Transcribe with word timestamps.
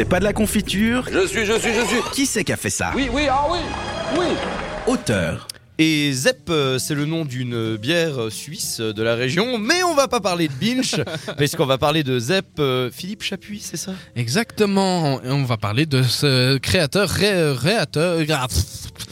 c'est 0.00 0.06
pas 0.08 0.18
de 0.18 0.24
la 0.24 0.32
confiture, 0.32 1.04
Je 1.12 1.26
suis, 1.26 1.44
je 1.44 1.52
suis, 1.58 1.74
je 1.74 1.84
suis. 1.86 1.98
qui 2.14 2.24
c'est 2.24 2.42
qui 2.42 2.54
a 2.54 2.56
fait 2.56 2.70
ça 2.70 2.90
Oui, 2.96 3.10
oui, 3.12 3.24
ah 3.30 3.44
oui, 3.50 3.58
oui. 4.18 4.24
Auteur. 4.86 5.46
Et 5.78 6.10
Zepp, 6.12 6.48
euh, 6.48 6.78
c'est 6.78 6.94
le 6.94 7.04
nom 7.04 7.26
d'une 7.26 7.76
bière 7.76 8.30
suisse 8.30 8.80
de 8.80 9.02
la 9.02 9.14
région, 9.14 9.58
mais 9.58 9.82
on 9.82 9.94
va 9.94 10.08
pas 10.08 10.20
parler 10.20 10.48
de 10.48 10.52
Binch, 10.54 10.94
parce 11.38 11.54
qu'on 11.54 11.66
va 11.66 11.76
parler 11.76 12.02
de 12.02 12.18
Zepp. 12.18 12.46
euh, 12.60 12.90
Philippe 12.90 13.22
Chapuis, 13.22 13.60
c'est 13.62 13.76
ça? 13.76 13.92
Exactement. 14.16 15.20
Et 15.22 15.28
on 15.30 15.44
va 15.44 15.58
parler 15.58 15.84
de 15.84 16.02
ce 16.02 16.56
créateur, 16.56 17.06
ré, 17.10 17.52
réateur, 17.52 18.20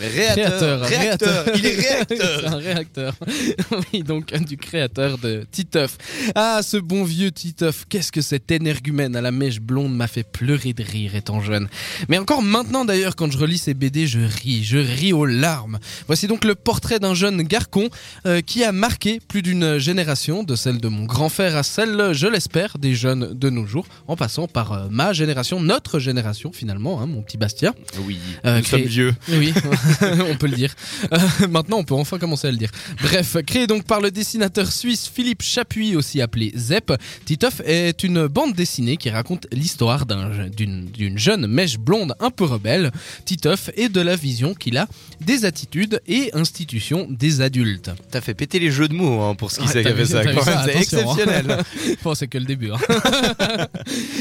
ah, 0.01 0.05
pff, 0.05 0.15
Réacteur, 0.15 0.81
réacteur, 0.83 1.45
il 1.57 1.67
est 1.67 1.75
C'est 1.81 1.89
réacteur. 1.89 2.53
un 2.53 2.57
réacteur. 2.57 3.15
oui, 3.93 4.03
donc 4.03 4.33
du 4.45 4.57
créateur 4.57 5.19
de 5.19 5.47
Titeuf. 5.51 5.97
Ah, 6.35 6.61
ce 6.63 6.77
bon 6.77 7.05
vieux 7.05 7.31
Titeuf, 7.31 7.85
qu'est-ce 7.89 8.13
que 8.13 8.21
cet 8.21 8.51
énergumène 8.51 9.17
à 9.17 9.21
la 9.21 9.31
mèche 9.31 9.61
blonde 9.61 9.95
m'a 9.95 10.07
fait 10.09 10.23
pleurer 10.25 10.73
de 10.73 10.83
rire 10.83 11.15
étant 11.15 11.41
jeune. 11.41 11.69
Mais 12.09 12.19
encore 12.19 12.43
maintenant 12.43 12.85
d'ailleurs, 12.85 13.17
quand 13.17 13.31
je 13.31 13.39
relis 13.39 13.59
ces 13.59 13.75
BD, 13.75 14.07
je 14.07 14.21
ris, 14.21 14.65
je 14.65 14.79
ris 14.79 15.13
aux 15.13 15.27
larmes. 15.27 15.79
Voici 16.07 16.27
donc 16.27 16.45
le 16.45 16.55
portrait 16.55 16.99
d'un 16.99 17.15
jeune 17.15 17.43
garcon 17.43 17.89
euh, 18.27 18.41
qui 18.41 18.65
a 18.65 18.73
marqué 18.73 19.21
plus 19.27 19.43
d'une 19.43 19.79
génération, 19.79 20.43
de 20.45 20.55
celle 20.57 20.79
de 20.79 20.89
mon 20.89 21.05
grand 21.05 21.29
frère 21.29 21.57
à 21.57 21.63
celle, 21.63 22.11
je 22.13 22.27
l'espère, 22.27 22.79
des 22.79 22.95
jeunes 22.95 23.35
de 23.35 23.51
nos 23.51 23.67
jours, 23.67 23.87
en 24.07 24.17
passant 24.17 24.47
par 24.49 24.73
euh, 24.73 24.87
ma 24.91 25.13
génération, 25.13 25.61
notre 25.61 25.99
génération 25.99 26.53
finalement, 26.53 27.01
hein, 27.01 27.07
mon 27.07 27.23
petit 27.23 27.37
Bastien. 27.39 27.75
Oui, 28.07 28.19
Euh, 28.45 28.57
nous 28.59 28.63
créé- 28.63 28.81
sommes 28.83 28.89
vieux. 28.89 29.15
Oui, 29.31 29.53
on 30.31 30.37
peut 30.37 30.47
le 30.49 30.57
dire. 30.57 30.75
Euh, 31.13 31.19
maintenant, 31.49 31.79
on 31.79 31.85
peut 31.85 31.95
enfin 31.95 32.19
commencer 32.19 32.49
à 32.49 32.51
le 32.51 32.57
dire. 32.57 32.71
Bref, 33.03 33.37
créé 33.47 33.67
donc 33.67 33.85
par 33.85 34.01
le 34.01 34.11
dessinateur 34.11 34.71
suisse 34.73 35.11
Philippe 35.13 35.43
Chapuis, 35.43 35.97
aussi 35.97 36.21
appelé 36.21 36.53
Zepp, 36.57 36.93
Titeuf 37.25 37.61
est 37.65 38.03
une 38.03 38.27
bande 38.27 38.55
dessinée 38.55 38.97
qui 38.97 39.11
raconte 39.11 39.47
l'histoire 39.53 40.07
d'un- 40.07 40.49
d'une 40.49 41.19
jeune 41.19 41.47
mèche 41.47 41.79
blonde 41.79 42.15
un 42.21 42.31
peu 42.31 42.45
rebelle, 42.45 42.91
Titeuf, 43.25 43.71
et 43.77 43.89
de 43.89 44.01
la 44.01 44.17
vision 44.17 44.55
qu'il 44.55 44.77
a 44.77 44.87
des 45.21 45.45
attitudes 45.45 46.01
et 46.07 46.31
institutions 46.35 47.07
des 47.11 47.41
adultes. 47.41 47.91
T'as 48.11 48.21
fait 48.21 48.35
péter 48.35 48.59
les 48.59 48.71
jeux 48.71 48.89
de 48.89 48.95
mots 48.95 49.21
hein, 49.23 49.35
pour 49.35 49.51
ce 49.51 49.61
qui 49.61 49.67
Ouais, 49.67 49.83
fait 49.83 50.05
ça. 50.07 50.23
C'est 50.23 50.51
hein. 50.51 50.67
exceptionnel. 50.81 51.59
Bon, 52.05 52.15
c'est 52.15 52.29
que 52.29 52.39
le 52.39 52.45
début. 52.45 52.71
hein. 52.71 52.79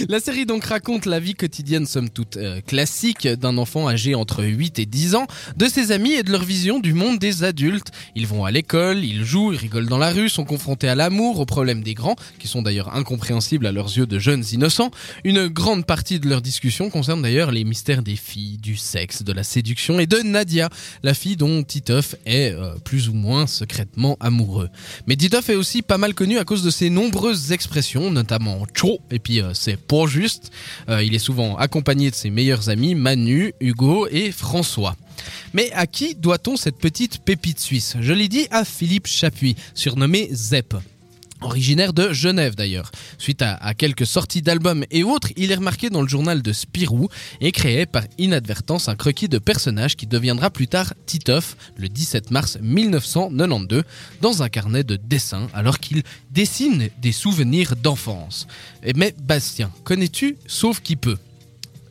la 0.10 0.20
série 0.20 0.46
donc 0.46 0.64
raconte 0.66 1.06
la 1.06 1.20
vie 1.20 1.36
quotidienne, 1.36 1.86
somme 1.86 2.10
toute 2.10 2.38
euh, 2.38 2.62
classique, 2.66 3.28
d'un 3.28 3.58
enfant 3.58 3.88
âgé 3.88 4.16
entre 4.16 4.44
8 4.44 4.80
et 4.80 4.86
10 4.86 5.16
ans, 5.16 5.28
de 5.58 5.66
ses 5.66 5.92
amis 5.92 6.14
et 6.14 6.24
de 6.24 6.32
leur 6.32 6.44
vision 6.44 6.80
du 6.80 6.94
monde 6.94 7.18
des 7.20 7.44
adultes. 7.44 7.92
Ils 8.16 8.28
vont 8.28 8.46
à 8.46 8.52
l'école, 8.52 9.04
ils 9.04 9.26
jouent, 9.26 9.54
ils 9.54 9.58
rigolent 9.58 9.88
dans 9.88 9.98
la 9.98 10.12
rue, 10.12 10.30
sont 10.30 10.46
confrontés 10.46 10.88
à 10.88 10.96
l'amour, 10.96 11.40
aux 11.40 11.46
problèmes 11.46 11.84
des 11.84 11.96
grands, 11.96 12.16
qui 12.40 12.48
sont 12.48 12.62
d'ailleurs 12.62 12.96
incompréhensibles 12.96 13.66
à 13.66 13.72
leurs 13.72 13.98
yeux 13.98 14.06
de 14.06 14.20
jeunes 14.20 14.44
innocents. 14.52 14.92
Une 15.24 15.48
grande 15.48 15.86
partie 15.86 16.20
de 16.20 16.30
leur 16.30 16.42
discussion 16.42 16.90
concerne 16.90 17.24
d'ailleurs 17.24 17.52
les 17.52 17.64
mystères 17.64 18.04
des 18.04 18.16
filles, 18.16 18.58
du 18.58 18.78
sexe, 18.78 19.24
de 19.24 19.34
la 19.34 19.44
séduction 19.44 20.00
et 20.00 20.06
de 20.06 20.20
Nadia, 20.20 20.70
la 21.02 21.14
fille 21.14 21.38
dont 21.38 21.64
Titeuf 21.64 22.16
est 22.26 22.52
euh, 22.52 22.76
plus 22.84 23.10
ou 23.10 23.14
moins 23.14 23.48
secrètement 23.48 24.16
amoureux. 24.20 24.70
Mais 25.08 25.16
Titeuf 25.16 25.50
est 25.50 25.56
aussi 25.56 25.82
pas 25.82 25.98
mal 25.98 26.14
connu 26.14 26.38
à 26.38 26.44
cause 26.44 26.64
de 26.64 26.70
ses 26.70 26.92
nombreuses 26.92 27.52
expressions, 27.52 28.12
notamment 28.12 28.66
tcho, 28.74 29.00
et 29.10 29.20
puis 29.20 29.42
euh, 29.42 29.54
c'est 29.54 29.78
pas 29.78 30.06
juste. 30.06 30.52
Euh, 30.90 31.04
il 31.04 31.16
est 31.16 31.20
souvent 31.20 31.58
accompagné 31.58 32.12
de 32.12 32.16
ses 32.16 32.30
meilleurs 32.30 32.70
amis 32.70 32.94
Manu, 32.94 33.54
Hugo 33.60 34.08
et 34.12 34.32
François. 34.32 34.96
Mais 35.54 35.72
à 35.74 35.88
qui 35.88 36.16
doit-on 36.16 36.56
cette 36.58 36.78
petite 36.78 37.20
pépite 37.20 37.60
suisse? 37.60 37.96
Je 38.00 38.14
l'ai 38.14 38.28
dit 38.28 38.48
à 38.52 38.66
Philippe 38.66 39.08
Chapuis, 39.08 39.56
surnommé 39.74 40.30
Zepp. 40.34 40.76
Originaire 41.42 41.94
de 41.94 42.14
Genève 42.14 42.56
d'ailleurs. 42.56 42.92
Suite 43.20 43.44
à, 43.44 43.74
quelques 43.76 44.08
sorties 44.08 44.42
d'albums 44.42 44.86
et 44.90 45.04
autres, 45.04 45.30
il 45.38 45.52
est 45.52 45.56
remarqué 45.56 45.92
dans 45.92 46.02
le 46.02 46.08
journal 46.08 46.42
de 46.42 46.52
Spirou 46.52 47.10
et 47.42 47.52
créé 47.52 47.86
par 47.86 48.04
inadvertance 48.18 48.90
un 48.90 48.96
croquis 48.96 49.30
de 49.30 49.38
personnage 49.38 49.96
qui 49.96 50.08
deviendra 50.08 50.50
plus 50.50 50.68
tard 50.68 50.94
Titeuf 51.06 51.56
le 51.76 51.90
17 51.90 52.32
mars 52.32 52.58
1992 52.62 53.84
dans 54.22 54.42
un 54.42 54.50
carnet 54.50 54.84
de 54.84 54.96
dessin 54.96 55.48
alors 55.54 55.80
qu'il 55.80 56.02
dessine 56.32 56.90
des 57.02 57.12
souvenirs 57.12 57.76
d'enfance. 57.76 58.48
Et 58.84 58.94
Mais 58.94 59.14
Bastien, 59.22 59.72
connais-tu 59.84 60.38
Sauf 60.48 60.82
qui 60.82 60.96
peut? 60.96 61.18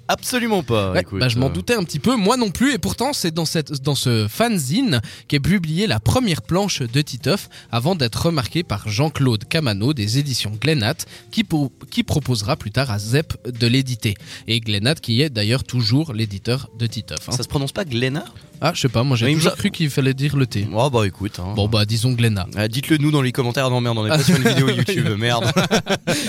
Absolument 0.08 0.62
pas. 0.62 0.92
Ouais, 0.92 1.00
écoute, 1.00 1.20
bah, 1.20 1.28
je 1.28 1.38
m'en 1.38 1.46
euh, 1.46 1.50
doutais 1.52 1.74
un 1.74 1.82
petit 1.84 1.98
peu, 1.98 2.16
moi 2.16 2.36
non 2.36 2.50
plus, 2.50 2.72
et 2.74 2.78
pourtant 2.78 3.12
c'est 3.12 3.32
dans, 3.32 3.44
cette, 3.44 3.82
dans 3.82 3.94
ce 3.94 4.26
fanzine 4.28 5.00
qu'est 5.28 5.40
publié 5.40 5.86
la 5.86 5.98
première 6.00 6.42
planche 6.42 6.82
de 6.82 7.00
Titeuf 7.02 7.48
avant 7.72 7.94
d'être 7.96 8.26
remarqué 8.26 8.62
par 8.62 8.88
Jean-Claude 8.88 9.44
Camano 9.48 9.92
des 9.94 10.18
éditions 10.18 10.52
Glenat 10.60 10.94
qui, 11.30 11.44
qui 11.90 12.02
proposera 12.04 12.56
plus 12.56 12.70
tard 12.70 12.90
à 12.90 12.98
Zepp 12.98 13.34
de 13.48 13.66
l'éditer. 13.66 14.14
Et 14.46 14.60
Glenat 14.60 14.94
qui 14.94 15.22
est 15.22 15.30
d'ailleurs 15.30 15.64
toujours 15.64 16.12
l'éditeur 16.12 16.68
de 16.78 16.86
Titeuf. 16.86 17.28
hein. 17.28 17.32
Ça 17.32 17.42
se 17.42 17.48
prononce 17.48 17.72
pas 17.72 17.84
Glénat 17.84 18.24
Ah, 18.60 18.72
je 18.74 18.80
sais 18.82 18.88
pas, 18.88 19.02
moi 19.02 19.16
j'ai 19.16 19.32
toujours 19.34 19.56
cru 19.56 19.70
qu'il 19.70 19.90
fallait 19.90 20.14
dire 20.14 20.36
le 20.36 20.46
T. 20.46 20.66
Oh 20.72 20.88
bah 20.90 21.06
écoute. 21.06 21.38
hein. 21.40 21.52
Bon 21.56 21.68
bah 21.68 21.84
disons 21.84 22.12
Glenat. 22.12 22.46
Ah, 22.56 22.68
Dites-le 22.68 22.98
nous 22.98 23.10
dans 23.10 23.22
les 23.22 23.32
commentaires. 23.32 23.68
Non 23.70 23.80
merde, 23.80 23.98
on 23.98 24.06
est 24.06 24.10
pas 24.10 24.18
sur 24.22 24.36
une 24.36 24.48
vidéo 24.48 24.68
YouTube. 24.68 25.06
Merde. 25.18 25.50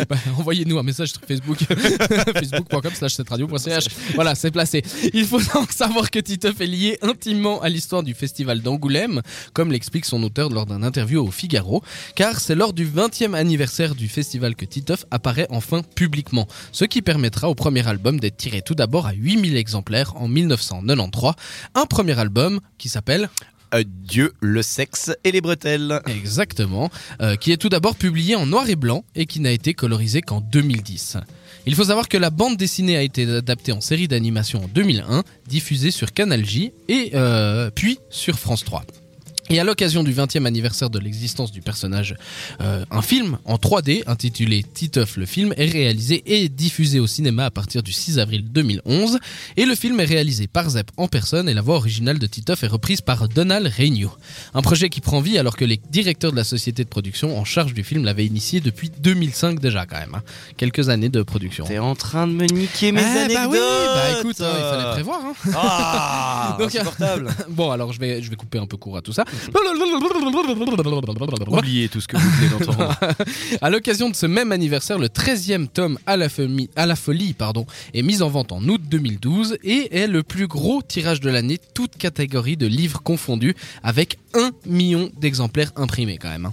Bah, 0.09 0.15
Envoyez-nous 0.37 0.77
un 0.79 0.83
message 0.83 1.09
sur 1.11 1.21
Facebook, 1.27 1.57
facebook.com 2.33 2.91
slash 2.93 3.13
cette 3.13 3.29
Voilà, 4.15 4.35
c'est 4.35 4.51
placé. 4.51 4.83
Il 5.13 5.25
faut 5.25 5.41
donc 5.53 5.71
savoir 5.71 6.09
que 6.11 6.19
Titeuf 6.19 6.59
est 6.61 6.67
lié 6.67 6.97
intimement 7.01 7.61
à 7.61 7.69
l'histoire 7.69 8.03
du 8.03 8.13
festival 8.13 8.61
d'Angoulême, 8.61 9.21
comme 9.53 9.71
l'explique 9.71 10.05
son 10.05 10.21
auteur 10.23 10.49
lors 10.49 10.65
d'un 10.65 10.83
interview 10.83 11.25
au 11.25 11.31
Figaro, 11.31 11.83
car 12.15 12.39
c'est 12.39 12.55
lors 12.55 12.73
du 12.73 12.85
20e 12.87 13.33
anniversaire 13.33 13.95
du 13.95 14.07
festival 14.07 14.55
que 14.55 14.65
Titeuf 14.65 15.05
apparaît 15.11 15.47
enfin 15.49 15.81
publiquement, 15.95 16.47
ce 16.71 16.85
qui 16.85 17.01
permettra 17.01 17.49
au 17.49 17.55
premier 17.55 17.87
album 17.87 18.19
d'être 18.19 18.37
tiré 18.37 18.61
tout 18.61 18.75
d'abord 18.75 19.07
à 19.07 19.13
8000 19.13 19.57
exemplaires 19.57 20.13
en 20.15 20.27
1993, 20.27 21.33
un 21.75 21.85
premier 21.85 22.17
album 22.19 22.59
qui 22.77 22.89
s'appelle 22.89 23.29
Dieu, 23.83 24.33
le 24.41 24.61
sexe 24.61 25.11
et 25.23 25.31
les 25.31 25.41
bretelles. 25.41 26.01
Exactement, 26.07 26.89
euh, 27.21 27.35
qui 27.35 27.51
est 27.51 27.57
tout 27.57 27.69
d'abord 27.69 27.95
publié 27.95 28.35
en 28.35 28.45
noir 28.45 28.69
et 28.69 28.75
blanc 28.75 29.03
et 29.15 29.25
qui 29.25 29.39
n'a 29.39 29.51
été 29.51 29.73
colorisé 29.73 30.21
qu'en 30.21 30.41
2010. 30.41 31.17
Il 31.65 31.75
faut 31.75 31.85
savoir 31.85 32.07
que 32.07 32.17
la 32.17 32.29
bande 32.29 32.55
dessinée 32.57 32.95
a 32.95 33.01
été 33.01 33.29
adaptée 33.29 33.73
en 33.73 33.81
série 33.81 34.07
d'animation 34.07 34.63
en 34.63 34.67
2001, 34.67 35.23
diffusée 35.47 35.91
sur 35.91 36.13
Canal 36.13 36.45
J 36.45 36.71
et 36.87 37.11
euh, 37.13 37.69
puis 37.73 37.99
sur 38.09 38.39
France 38.39 38.63
3. 38.63 38.83
Et 39.49 39.59
à 39.59 39.63
l'occasion 39.63 40.03
du 40.03 40.13
20e 40.13 40.45
anniversaire 40.45 40.89
de 40.89 40.99
l'existence 40.99 41.51
du 41.53 41.61
personnage, 41.61 42.15
euh, 42.61 42.83
un 42.91 43.01
film 43.01 43.37
en 43.45 43.55
3D 43.55 44.03
intitulé 44.07 44.63
Titeuf 44.63 45.15
le 45.15 45.25
film 45.25 45.53
est 45.55 45.69
réalisé 45.71 46.21
et 46.25 46.49
diffusé 46.49 46.99
au 46.99 47.07
cinéma 47.07 47.45
à 47.45 47.51
partir 47.51 47.81
du 47.81 47.93
6 47.93 48.19
avril 48.19 48.43
2011. 48.51 49.19
Et 49.55 49.65
le 49.65 49.73
film 49.75 49.99
est 50.01 50.05
réalisé 50.05 50.47
par 50.47 50.69
Zepp 50.69 50.91
en 50.97 51.07
personne 51.07 51.47
et 51.47 51.53
la 51.53 51.61
voix 51.61 51.75
originale 51.77 52.19
de 52.19 52.27
Titeuf 52.27 52.63
est 52.63 52.67
reprise 52.67 52.99
par 52.99 53.29
Donald 53.29 53.67
Reigneau. 53.67 54.11
Un 54.53 54.61
projet 54.61 54.89
qui 54.89 54.99
prend 54.99 55.21
vie 55.21 55.37
alors 55.37 55.55
que 55.55 55.63
les 55.65 55.79
directeurs 55.91 56.31
de 56.31 56.37
la 56.37 56.43
société 56.43 56.83
de 56.83 56.89
production 56.89 57.37
en 57.39 57.45
charge 57.45 57.73
du 57.73 57.83
film 57.85 58.03
l'avaient 58.03 58.25
initié 58.25 58.59
depuis 58.59 58.91
2005 58.99 59.59
déjà 59.59 59.85
quand 59.85 59.97
même. 59.99 60.15
hein. 60.15 60.23
Quelques 60.57 60.89
années 60.89 61.09
de 61.09 61.21
production. 61.23 61.63
T'es 61.65 61.79
en 61.79 61.95
train 61.95 62.27
de 62.27 62.33
me 62.33 62.45
niquer 62.47 62.91
mes 62.91 63.01
Ah, 63.01 63.21
anecdotes. 63.23 63.37
bah 63.43 63.47
oui, 63.49 63.57
bah 63.95 64.19
écoute, 64.19 64.41
hein, 64.41 64.51
il 64.57 64.61
fallait 64.77 64.91
prévoir. 64.91 65.21
hein. 65.25 65.51
Ah, 65.55 66.57
Donc, 66.59 66.67
insupportable. 66.75 67.29
Bon, 67.49 67.71
alors 67.71 67.93
je 67.93 67.99
vais, 67.99 68.21
je 68.21 68.29
vais 68.29 68.35
couper 68.35 68.59
un 68.59 68.65
peu 68.67 68.75
court 68.77 68.97
à 68.97 69.01
tout 69.01 69.13
ça. 69.13 69.23
Oubliez 71.59 71.89
tout 71.89 72.01
ce 72.01 72.07
que 72.07 72.17
vous 72.17 72.29
venez 72.29 72.49
d'entendre. 72.49 72.95
À 73.61 73.69
l'occasion 73.69 74.09
de 74.09 74.15
ce 74.15 74.25
même 74.25 74.51
anniversaire, 74.51 74.99
le 74.99 75.07
13e 75.07 75.67
tome 75.67 75.97
à 76.05 76.17
la, 76.17 76.29
folie, 76.95 77.33
pardon, 77.33 77.65
est 77.93 78.01
mis 78.01 78.21
en 78.21 78.29
vente 78.29 78.51
en 78.51 78.61
août 78.63 78.81
2012 78.83 79.57
et 79.63 79.95
est 79.97 80.07
le 80.07 80.23
plus 80.23 80.47
gros 80.47 80.81
tirage 80.81 81.19
de 81.19 81.29
l'année, 81.29 81.59
toute 81.73 81.97
catégorie 81.97 82.57
de 82.57 82.67
livres 82.67 83.01
confondus, 83.01 83.55
avec 83.83 84.17
1 84.33 84.51
million 84.65 85.09
d'exemplaires 85.19 85.71
imprimés 85.75 86.17
quand 86.17 86.29
même. 86.29 86.51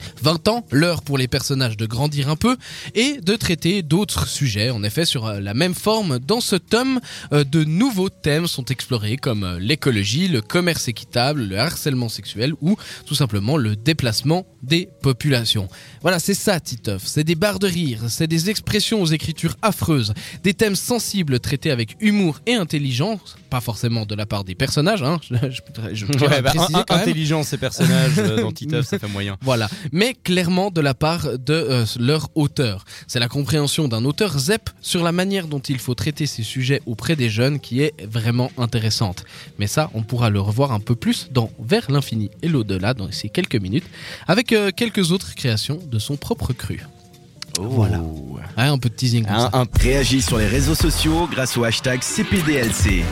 Hein. 0.00 0.12
20 0.22 0.48
ans, 0.48 0.66
l'heure 0.70 1.02
pour 1.02 1.18
les 1.18 1.28
personnages 1.28 1.76
de 1.76 1.86
grandir 1.86 2.28
un 2.28 2.36
peu 2.36 2.56
et 2.94 3.20
de 3.20 3.36
traiter 3.36 3.82
d'autres 3.82 4.26
sujets. 4.26 4.70
En 4.70 4.82
effet, 4.82 5.04
sur 5.04 5.26
euh, 5.26 5.40
la 5.40 5.54
même 5.54 5.74
forme, 5.74 6.18
dans 6.18 6.40
ce 6.40 6.56
tome, 6.56 7.00
euh, 7.32 7.44
de 7.44 7.64
nouveaux 7.64 8.08
thèmes 8.08 8.46
sont 8.46 8.64
explorés 8.66 9.16
comme 9.16 9.44
euh, 9.44 9.58
l'écologie, 9.58 10.28
le 10.28 10.40
commerce 10.40 10.88
équitable, 10.88 11.42
le 11.44 11.58
harcèlement 11.58 12.08
sexuel 12.08 12.54
ou 12.60 12.76
tout 13.06 13.14
simplement 13.14 13.56
le 13.56 13.76
déplacement 13.76 14.46
des 14.62 14.88
populations. 15.02 15.68
Voilà, 16.02 16.18
c'est 16.18 16.34
ça 16.34 16.60
Titeuf, 16.60 17.02
c'est 17.06 17.24
des 17.24 17.34
barres 17.34 17.58
de 17.58 17.66
rire, 17.66 18.04
c'est 18.08 18.26
des 18.26 18.50
expressions 18.50 19.02
aux 19.02 19.06
écritures 19.06 19.56
affreuses, 19.62 20.14
des 20.42 20.54
thèmes 20.54 20.76
sensibles 20.76 21.40
traités 21.40 21.70
avec 21.70 21.96
humour 22.00 22.40
et 22.46 22.54
intelligence, 22.54 23.36
pas 23.50 23.60
forcément 23.60 24.06
de 24.06 24.14
la 24.14 24.24
part 24.26 24.44
des 24.44 24.54
personnages, 24.54 25.02
hein, 25.02 25.20
je, 25.30 25.34
je- 25.50 25.94
je 25.94 26.06
Ouais, 26.24 26.40
bah, 26.40 26.50
préciser 26.52 26.74
un- 26.78 26.84
quand 26.84 26.94
même. 26.94 27.02
intelligent 27.02 27.42
ces 27.42 27.58
personnages 27.58 28.12
euh, 28.18 28.40
dans 28.42 28.52
Titeuf, 28.52 28.86
ça 28.90 28.98
fait 28.98 29.08
moyen. 29.08 29.36
Voilà, 29.42 29.68
mais 29.92 30.14
clairement 30.14 30.70
de 30.70 30.80
la 30.80 30.94
part 30.94 31.24
de 31.38 31.52
euh, 31.52 31.84
leur 31.98 32.28
auteur. 32.34 32.84
C'est 33.06 33.18
la 33.20 33.28
compréhension 33.28 33.88
d'un 33.88 34.04
auteur 34.04 34.38
ZEP 34.38 34.70
sur 34.80 35.02
la 35.02 35.12
manière 35.12 35.46
dont 35.48 35.58
il 35.60 35.78
faut 35.78 35.94
traiter 35.94 36.26
ces 36.26 36.42
sujets 36.42 36.80
auprès 36.86 37.16
des 37.16 37.28
jeunes 37.28 37.60
qui 37.60 37.82
est 37.82 37.92
vraiment 38.06 38.50
intéressante. 38.56 39.24
Mais 39.58 39.66
ça, 39.66 39.90
on 39.94 40.02
pourra 40.02 40.30
le 40.30 40.40
revoir 40.40 40.72
un 40.72 40.80
peu 40.80 40.94
plus 40.94 41.28
dans 41.32 41.50
Vers 41.58 41.90
l'infini 41.90 42.30
et 42.42 42.48
l'au-delà 42.48 42.94
dans 42.94 43.10
ces 43.12 43.28
quelques 43.28 43.56
minutes, 43.56 43.84
avec 44.28 44.52
euh, 44.52 44.70
quelques 44.74 45.10
autres 45.10 45.34
créations 45.34 45.78
de 45.90 45.98
son 45.98 46.16
propre 46.16 46.52
cru. 46.52 46.80
Voilà. 47.58 47.98
Ouais, 48.00 48.40
un 48.56 48.78
peu 48.78 48.88
de 48.88 48.94
teasing 48.94 49.24
comme 49.26 49.36
ça. 49.36 49.50
Un, 49.52 49.62
un 49.62 49.66
Réagis 49.78 50.22
sur 50.22 50.38
les 50.38 50.46
réseaux 50.46 50.74
sociaux 50.76 51.28
grâce 51.30 51.56
au 51.56 51.64
hashtag 51.64 52.00
CPDLC. 52.02 53.02